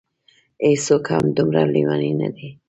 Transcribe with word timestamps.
هېڅوک 0.67 1.05
هم 1.15 1.25
دومره 1.37 1.61
لېوني 1.73 2.11
نه 2.21 2.29
دي. 2.35 2.49